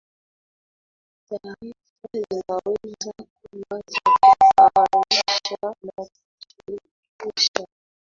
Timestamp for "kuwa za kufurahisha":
2.61-4.01